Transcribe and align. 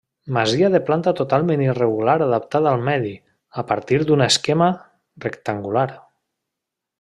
Masia 0.35 0.69
de 0.75 0.79
planta 0.85 1.11
totalment 1.19 1.61
irregular 1.65 2.15
adaptada 2.27 2.71
al 2.71 2.81
medi, 2.87 3.11
a 3.63 3.67
partir 3.73 4.01
d'un 4.09 4.27
esquema 4.29 4.71
rectangular. 5.29 5.87